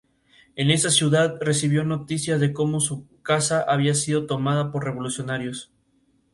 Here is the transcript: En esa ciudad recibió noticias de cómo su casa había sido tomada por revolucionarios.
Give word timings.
En 0.55 0.71
esa 0.71 0.89
ciudad 0.89 1.37
recibió 1.39 1.83
noticias 1.83 2.39
de 2.41 2.53
cómo 2.53 2.79
su 2.79 3.05
casa 3.21 3.61
había 3.61 3.93
sido 3.93 4.25
tomada 4.25 4.71
por 4.71 4.83
revolucionarios. 4.83 5.71